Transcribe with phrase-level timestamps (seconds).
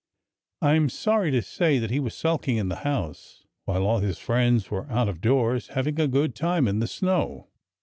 [0.63, 4.17] I am sorry to say that he was sulking in the house, while all his
[4.17, 7.49] friends were out of doors, having a good time in the snow.